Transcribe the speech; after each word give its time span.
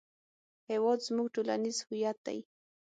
هېواد 0.69 0.99
زموږ 1.07 1.27
ټولنیز 1.35 1.77
هویت 1.85 2.17
دی 2.25 2.39